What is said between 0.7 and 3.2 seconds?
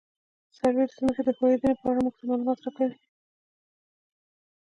د ځمکې د ښوېدنې په اړه موږ ته معلومات راکوي